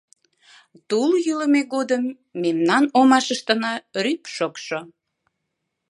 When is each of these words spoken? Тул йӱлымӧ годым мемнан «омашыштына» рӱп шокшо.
Тул 0.87 1.11
йӱлымӧ 1.25 1.61
годым 1.73 2.03
мемнан 2.41 2.83
«омашыштына» 2.99 3.73
рӱп 4.03 4.23
шокшо. 4.35 4.79